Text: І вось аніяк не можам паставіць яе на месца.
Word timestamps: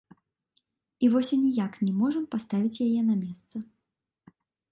І 1.07 1.09
вось 1.15 1.29
аніяк 1.37 1.73
не 1.85 1.91
можам 1.99 2.25
паставіць 2.33 2.81
яе 2.87 3.01
на 3.09 3.15
месца. 3.23 3.57